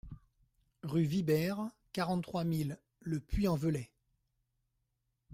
[0.81, 3.91] Rue Vibert, quarante-trois mille Le Puy-en-Velay